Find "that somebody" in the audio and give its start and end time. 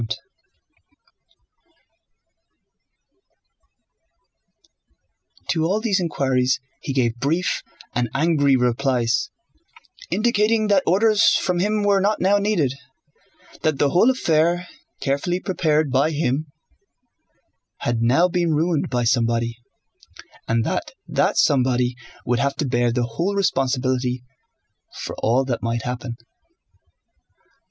21.07-21.93